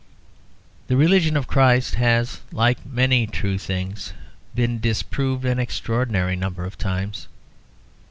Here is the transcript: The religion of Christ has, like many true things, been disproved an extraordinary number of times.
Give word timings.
The 0.87 0.97
religion 0.97 1.37
of 1.37 1.45
Christ 1.45 1.93
has, 1.93 2.41
like 2.51 2.83
many 2.83 3.27
true 3.27 3.59
things, 3.59 4.13
been 4.55 4.79
disproved 4.79 5.45
an 5.45 5.59
extraordinary 5.59 6.35
number 6.35 6.65
of 6.65 6.75
times. 6.75 7.27